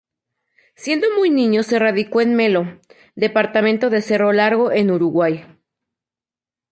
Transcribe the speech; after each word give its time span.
Siendo 0.73 1.05
muy 1.15 1.29
niño 1.29 1.61
se 1.61 1.77
radicó 1.77 2.21
en 2.21 2.33
Melo, 2.35 2.79
Departamento 3.13 3.91
de 3.91 4.01
Cerro 4.01 4.33
Largo 4.33 4.71
en 4.71 4.89
Uruguay. 4.89 5.45